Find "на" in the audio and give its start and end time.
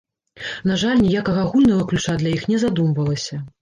0.71-0.77